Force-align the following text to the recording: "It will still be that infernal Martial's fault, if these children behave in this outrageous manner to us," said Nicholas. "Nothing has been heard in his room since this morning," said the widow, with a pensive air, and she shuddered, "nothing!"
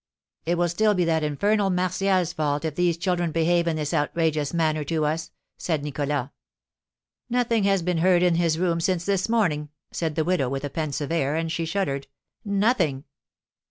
"It 0.47 0.57
will 0.57 0.67
still 0.67 0.95
be 0.95 1.05
that 1.05 1.21
infernal 1.21 1.69
Martial's 1.69 2.33
fault, 2.33 2.65
if 2.65 2.73
these 2.73 2.97
children 2.97 3.31
behave 3.31 3.67
in 3.67 3.75
this 3.75 3.93
outrageous 3.93 4.51
manner 4.51 4.83
to 4.85 5.05
us," 5.05 5.29
said 5.59 5.83
Nicholas. 5.83 6.29
"Nothing 7.29 7.65
has 7.65 7.83
been 7.83 7.99
heard 7.99 8.23
in 8.23 8.33
his 8.33 8.57
room 8.57 8.81
since 8.81 9.05
this 9.05 9.29
morning," 9.29 9.69
said 9.91 10.15
the 10.15 10.25
widow, 10.25 10.49
with 10.49 10.63
a 10.63 10.71
pensive 10.71 11.11
air, 11.11 11.35
and 11.35 11.51
she 11.51 11.65
shuddered, 11.65 12.07
"nothing!" 12.43 13.03